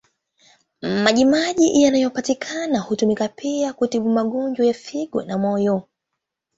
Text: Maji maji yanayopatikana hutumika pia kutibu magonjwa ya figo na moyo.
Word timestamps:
Maji 1.03 1.25
maji 1.25 1.81
yanayopatikana 1.83 2.79
hutumika 2.79 3.27
pia 3.27 3.73
kutibu 3.73 4.09
magonjwa 4.09 4.65
ya 4.67 4.73
figo 4.73 5.23
na 5.23 5.37
moyo. 5.37 5.87